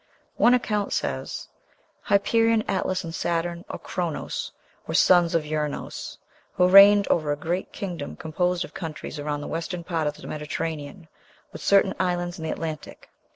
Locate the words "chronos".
3.77-4.51